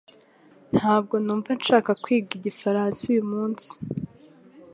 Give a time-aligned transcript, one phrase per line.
[0.75, 3.69] Ntabwo numva nshaka kwiga igifaransa uyumunsi